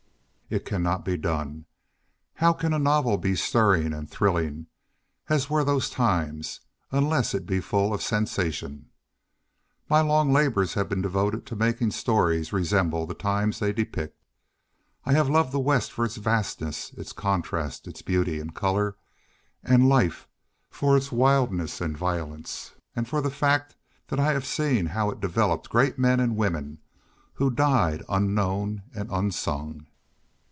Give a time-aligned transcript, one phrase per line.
[0.53, 1.63] It cannot be done.
[2.33, 4.67] How can a novel be stirring and thrilling,
[5.29, 6.59] as were those times,
[6.91, 8.89] unless it be full of sensation?
[9.87, 14.25] My long labors have been devoted to making stories resemble the times they depict.
[15.05, 18.97] I have loved the West for its vastness, its contrast, its beauty and color
[19.63, 20.27] and life,
[20.69, 23.77] for its wildness and violence, and for the fact
[24.09, 26.79] that I have seen how it developed great men and women
[27.35, 29.87] who died unknown and unsung.